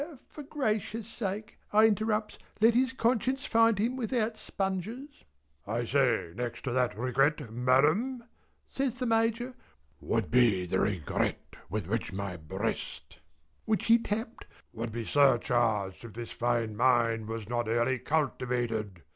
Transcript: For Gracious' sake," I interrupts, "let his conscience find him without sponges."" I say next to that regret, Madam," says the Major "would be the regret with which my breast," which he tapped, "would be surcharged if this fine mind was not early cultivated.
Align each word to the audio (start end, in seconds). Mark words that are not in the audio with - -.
For 0.31 0.41
Gracious' 0.41 1.07
sake," 1.07 1.59
I 1.71 1.85
interrupts, 1.85 2.39
"let 2.59 2.73
his 2.73 2.91
conscience 2.91 3.45
find 3.45 3.77
him 3.77 3.95
without 3.95 4.35
sponges."" 4.35 5.23
I 5.77 5.85
say 5.85 6.31
next 6.33 6.63
to 6.63 6.71
that 6.71 6.97
regret, 6.97 7.51
Madam," 7.53 8.23
says 8.67 8.95
the 8.95 9.05
Major 9.05 9.53
"would 9.99 10.31
be 10.31 10.65
the 10.65 10.79
regret 10.79 11.55
with 11.69 11.85
which 11.85 12.11
my 12.11 12.35
breast," 12.35 13.19
which 13.65 13.85
he 13.85 13.99
tapped, 13.99 14.45
"would 14.73 14.91
be 14.91 15.05
surcharged 15.05 16.03
if 16.03 16.13
this 16.13 16.31
fine 16.31 16.75
mind 16.75 17.27
was 17.27 17.47
not 17.47 17.67
early 17.69 17.99
cultivated. 17.99 19.03